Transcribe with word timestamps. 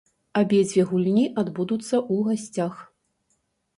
Абедзве 0.39 0.85
гульні 0.93 1.25
адбудуцца 1.43 1.95
ў 1.99 2.15
гасцях. 2.31 2.73